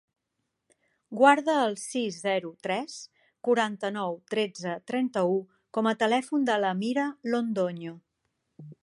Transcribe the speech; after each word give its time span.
Guarda 1.17 1.57
el 1.65 1.75
sis, 1.81 2.17
zero, 2.23 2.49
tres, 2.67 2.95
quaranta-nou, 3.49 4.17
tretze, 4.35 4.73
trenta-u 4.93 5.37
com 5.79 5.91
a 5.93 5.97
telèfon 6.05 6.49
de 6.51 6.57
l'Amira 6.65 7.05
Londoño. 7.35 7.99